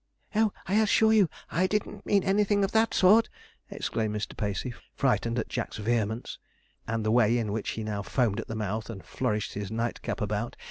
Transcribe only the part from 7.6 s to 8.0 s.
he